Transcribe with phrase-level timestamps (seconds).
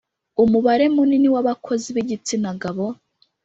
[0.43, 2.85] umubare munini wabakozi b’igitsinagabo,